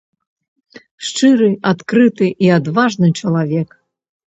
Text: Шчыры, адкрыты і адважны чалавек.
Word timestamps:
Шчыры, 1.09 1.51
адкрыты 1.73 2.31
і 2.47 2.51
адважны 2.59 3.07
чалавек. 3.21 3.81